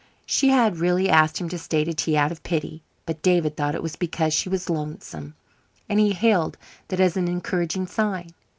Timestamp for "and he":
5.87-6.13